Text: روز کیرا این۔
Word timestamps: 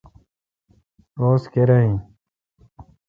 روز 1.19 1.43
کیرا 1.53 1.77
این۔ 1.85 1.95